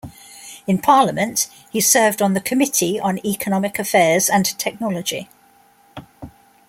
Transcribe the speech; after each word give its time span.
In 0.65 0.79
parliament, 0.79 1.47
he 1.69 1.79
served 1.79 2.23
on 2.23 2.33
the 2.33 2.41
Committee 2.41 2.99
on 2.99 3.23
Economic 3.23 3.77
Affairs 3.77 4.31
and 4.31 4.47
Technology. 4.57 5.29